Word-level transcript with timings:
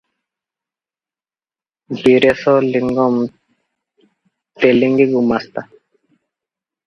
ବିରେଶ 1.99 2.53
ଲିଙ୍ଗମ୍ 2.69 3.21
ତେଲିଙ୍ଗୀ 4.65 5.07
ଗୁମାସ୍ତା। 5.13 5.67